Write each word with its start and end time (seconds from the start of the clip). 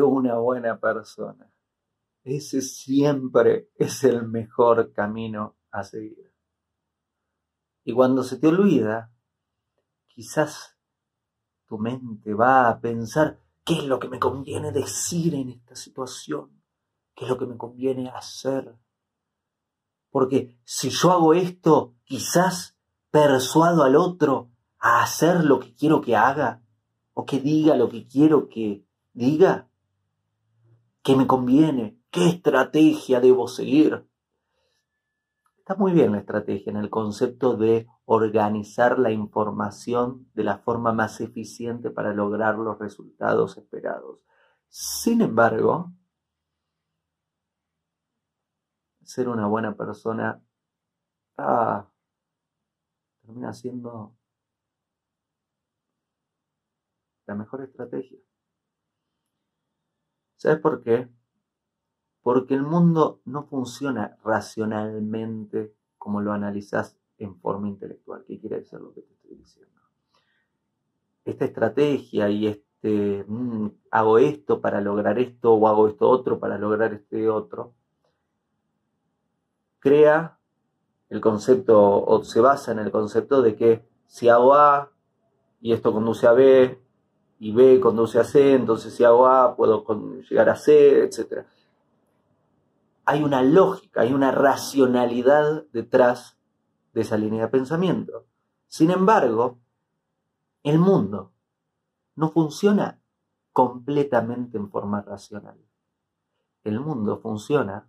una 0.00 0.36
buena 0.38 0.78
persona. 0.78 1.50
Ese 2.24 2.60
siempre 2.60 3.70
es 3.76 4.04
el 4.04 4.26
mejor 4.26 4.92
camino 4.92 5.56
a 5.70 5.84
seguir. 5.84 6.32
Y 7.84 7.92
cuando 7.92 8.24
se 8.24 8.38
te 8.38 8.48
olvida, 8.48 9.12
quizás 10.08 10.76
tu 11.66 11.78
mente 11.78 12.34
va 12.34 12.68
a 12.68 12.80
pensar, 12.80 13.40
¿qué 13.64 13.74
es 13.74 13.84
lo 13.84 13.98
que 13.98 14.08
me 14.08 14.18
conviene 14.18 14.72
decir 14.72 15.34
en 15.34 15.50
esta 15.50 15.76
situación? 15.76 16.62
¿Qué 17.14 17.24
es 17.24 17.30
lo 17.30 17.38
que 17.38 17.46
me 17.46 17.56
conviene 17.56 18.10
hacer? 18.10 18.74
Porque 20.10 20.58
si 20.64 20.90
yo 20.90 21.12
hago 21.12 21.34
esto, 21.34 21.94
quizás 22.04 22.76
persuado 23.10 23.82
al 23.82 23.96
otro 23.96 24.50
a 24.78 25.02
hacer 25.02 25.44
lo 25.44 25.60
que 25.60 25.74
quiero 25.74 26.00
que 26.00 26.16
haga 26.16 26.62
o 27.14 27.24
que 27.24 27.40
diga 27.40 27.76
lo 27.76 27.88
que 27.88 28.06
quiero 28.06 28.48
que 28.48 28.84
diga. 29.12 29.68
¿Qué 31.06 31.14
me 31.14 31.28
conviene? 31.28 32.02
¿Qué 32.10 32.26
estrategia 32.26 33.20
debo 33.20 33.46
seguir? 33.46 34.10
Está 35.56 35.76
muy 35.76 35.92
bien 35.92 36.10
la 36.10 36.18
estrategia 36.18 36.70
en 36.70 36.78
el 36.78 36.90
concepto 36.90 37.56
de 37.56 37.86
organizar 38.06 38.98
la 38.98 39.12
información 39.12 40.28
de 40.34 40.42
la 40.42 40.58
forma 40.58 40.92
más 40.92 41.20
eficiente 41.20 41.90
para 41.90 42.12
lograr 42.12 42.58
los 42.58 42.80
resultados 42.80 43.56
esperados. 43.56 44.18
Sin 44.66 45.20
embargo, 45.20 45.92
ser 49.04 49.28
una 49.28 49.46
buena 49.46 49.76
persona 49.76 50.42
ah, 51.36 51.88
termina 53.22 53.52
siendo 53.52 54.16
la 57.26 57.36
mejor 57.36 57.62
estrategia. 57.62 58.18
¿Sabes 60.36 60.60
por 60.60 60.82
qué? 60.82 61.08
Porque 62.22 62.54
el 62.54 62.62
mundo 62.62 63.20
no 63.24 63.44
funciona 63.44 64.16
racionalmente 64.22 65.74
como 65.98 66.20
lo 66.20 66.32
analizas 66.32 66.96
en 67.18 67.36
forma 67.36 67.68
intelectual. 67.68 68.24
¿Qué 68.26 68.38
quiere 68.38 68.60
decir 68.60 68.80
lo 68.80 68.92
que 68.92 69.02
te 69.02 69.14
estoy 69.14 69.36
diciendo? 69.36 69.80
Esta 71.24 71.44
estrategia 71.44 72.28
y 72.28 72.46
este 72.46 73.24
mm, 73.26 73.68
hago 73.90 74.18
esto 74.18 74.60
para 74.60 74.80
lograr 74.80 75.18
esto 75.18 75.54
o 75.54 75.68
hago 75.68 75.88
esto 75.88 76.08
otro 76.08 76.38
para 76.38 76.58
lograr 76.58 76.92
este 76.92 77.28
otro, 77.28 77.74
crea 79.78 80.38
el 81.08 81.20
concepto 81.20 82.04
o 82.04 82.24
se 82.24 82.40
basa 82.40 82.72
en 82.72 82.80
el 82.80 82.90
concepto 82.90 83.42
de 83.42 83.56
que 83.56 83.88
si 84.06 84.28
hago 84.28 84.54
A 84.54 84.92
y 85.60 85.72
esto 85.72 85.92
conduce 85.92 86.26
a 86.26 86.32
B 86.32 86.85
y 87.38 87.52
B 87.52 87.80
conduce 87.80 88.18
a 88.18 88.24
C, 88.24 88.54
entonces 88.54 88.94
si 88.94 89.04
hago 89.04 89.26
A 89.26 89.56
puedo 89.56 89.84
llegar 90.28 90.48
a 90.48 90.56
C, 90.56 91.04
etc 91.04 91.44
hay 93.06 93.22
una 93.22 93.40
lógica, 93.40 94.00
hay 94.00 94.12
una 94.12 94.32
racionalidad 94.32 95.64
detrás 95.72 96.36
de 96.92 97.02
esa 97.02 97.16
línea 97.16 97.42
de 97.42 97.48
pensamiento. 97.48 98.26
Sin 98.66 98.90
embargo, 98.90 99.60
el 100.64 100.80
mundo 100.80 101.32
no 102.16 102.30
funciona 102.30 103.00
completamente 103.52 104.58
en 104.58 104.70
forma 104.70 105.02
racional. 105.02 105.56
El 106.64 106.80
mundo 106.80 107.18
funciona 107.18 107.88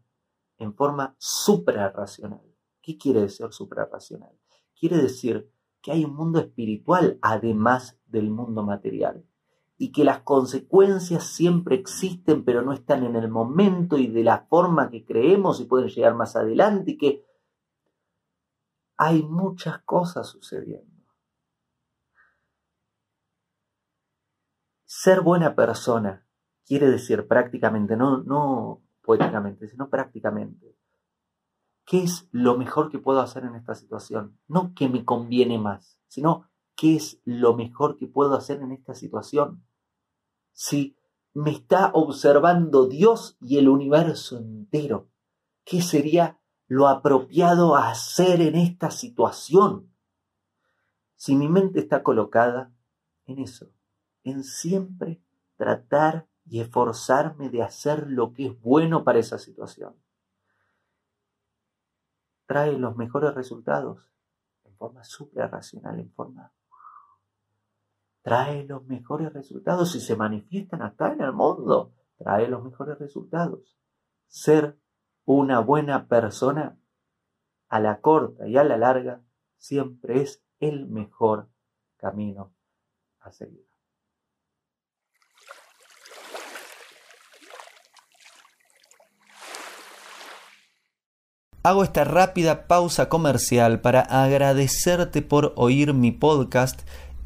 en 0.59 0.75
forma 0.75 1.16
suprarracional. 1.18 2.45
¿Qué 2.80 2.95
quiere 2.95 3.22
decir 3.22 3.52
suprarracional? 3.52 4.38
Quiere 4.80 4.98
decir 4.98 5.52
que 5.81 5.92
hay 5.92 6.06
un 6.06 6.14
mundo 6.14 6.40
espiritual 6.40 7.18
además 7.24 7.97
del 8.06 8.29
mundo 8.29 8.62
material 8.62 9.25
y 9.78 9.92
que 9.92 10.04
las 10.04 10.22
consecuencias 10.22 11.24
siempre 11.24 11.76
existen, 11.76 12.44
pero 12.44 12.62
no 12.62 12.74
están 12.74 13.04
en 13.04 13.16
el 13.16 13.30
momento 13.30 13.98
y 13.98 14.08
de 14.08 14.24
la 14.24 14.46
forma 14.50 14.90
que 14.90 15.06
creemos 15.06 15.62
y 15.62 15.66
pueden 15.66 15.90
llegar 15.90 16.16
más 16.16 16.36
adelante 16.36 16.92
y 16.92 16.98
que 16.98 17.26
hay 18.98 19.22
muchas 19.22 19.80
cosas 19.84 20.28
sucediendo. 20.28 20.98
Ser 24.86 25.22
buena 25.22 25.56
persona 25.56 26.26
quiere 26.66 26.90
decir 26.90 27.28
prácticamente, 27.28 27.96
no, 27.96 28.24
no 28.24 28.82
poéticamente, 29.04 29.68
sino 29.68 29.90
prácticamente, 29.90 30.76
¿qué 31.86 32.04
es 32.04 32.28
lo 32.32 32.58
mejor 32.58 32.90
que 32.90 32.98
puedo 32.98 33.22
hacer 33.22 33.46
en 33.46 33.56
esta 33.56 33.76
situación? 33.76 34.40
No 34.48 34.74
que 34.74 34.90
me 34.90 35.06
conviene 35.06 35.59
más, 35.59 36.00
sino 36.08 36.50
¿qué 36.76 36.96
es 36.96 37.22
lo 37.24 37.56
mejor 37.56 37.98
que 37.98 38.08
puedo 38.08 38.36
hacer 38.36 38.62
en 38.62 38.72
esta 38.72 38.96
situación? 38.96 39.66
Si 40.59 40.97
me 41.35 41.51
está 41.51 41.91
observando 41.94 42.88
Dios 42.88 43.38
y 43.40 43.59
el 43.59 43.69
universo 43.69 44.40
entero, 44.40 45.07
¿qué 45.63 45.84
sería 45.84 46.40
lo 46.66 46.88
apropiado 46.88 47.75
a 47.75 47.91
hacer 47.91 48.41
en 48.41 48.56
esta 48.56 48.90
situación? 48.90 49.94
Si 51.16 51.35
mi 51.35 51.47
mente 51.47 51.79
está 51.79 52.01
colocada 52.01 52.73
en 53.28 53.38
eso, 53.38 53.69
en 54.23 54.44
siempre 54.44 55.22
tratar 55.57 56.28
y 56.44 56.59
esforzarme 56.59 57.51
de 57.51 57.62
hacer 57.62 58.07
lo 58.09 58.34
que 58.34 58.47
es 58.47 58.59
bueno 58.59 59.03
para 59.03 59.19
esa 59.19 59.38
situación, 59.38 59.96
trae 62.47 62.75
los 62.79 62.96
mejores 62.96 63.35
resultados 63.35 64.09
en 64.63 64.75
forma 64.75 65.03
suprarracional, 65.03 66.00
en 66.00 66.12
forma 66.13 66.51
trae 68.28 68.66
los 68.66 68.86
mejores 68.88 69.32
resultados 69.32 69.96
y 69.96 70.02
se 70.02 70.18
manifiestan 70.18 70.82
acá 70.82 71.14
en 71.14 71.22
el 71.22 71.32
mundo, 71.32 71.94
trae 72.18 72.50
los 72.50 72.62
mejores 72.62 73.00
resultados. 73.00 73.78
Ser 74.28 74.78
una 75.24 75.62
buena 75.62 76.10
persona 76.10 76.78
a 77.70 77.80
la 77.80 78.02
corta 78.02 78.46
y 78.46 78.58
a 78.58 78.66
la 78.66 78.78
larga 78.78 79.22
siempre 79.56 80.24
es 80.24 80.44
el 80.60 80.88
mejor 80.88 81.48
camino 81.96 82.54
a 83.22 83.32
seguir. 83.32 83.66
Hago 91.64 91.84
esta 91.84 92.06
rápida 92.06 92.68
pausa 92.68 93.09
comercial 93.09 93.82
para 93.82 94.00
agradecerte 94.00 95.22
por 95.22 95.54
oír 95.58 95.94
mi 95.94 96.14
podcast 96.14 96.88